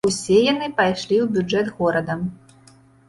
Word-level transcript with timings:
Усе 0.09 0.37
яны 0.45 0.69
пайшлі 0.79 1.15
ў 1.21 1.25
бюджэт 1.35 1.67
горада. 1.83 2.17